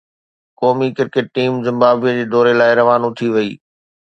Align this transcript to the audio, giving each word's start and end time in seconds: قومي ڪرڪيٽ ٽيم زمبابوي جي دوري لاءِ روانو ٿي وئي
قومي 0.59 0.89
ڪرڪيٽ 0.99 1.27
ٽيم 1.35 1.51
زمبابوي 1.67 2.11
جي 2.19 2.25
دوري 2.33 2.53
لاءِ 2.59 2.71
روانو 2.79 3.09
ٿي 3.17 3.27
وئي 3.35 3.51